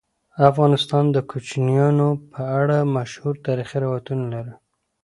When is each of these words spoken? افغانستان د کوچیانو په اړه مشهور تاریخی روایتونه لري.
افغانستان 0.49 1.05
د 1.15 1.17
کوچیانو 1.29 2.09
په 2.31 2.41
اړه 2.59 2.77
مشهور 2.95 3.33
تاریخی 3.45 3.77
روایتونه 3.85 4.25
لري. 4.33 4.53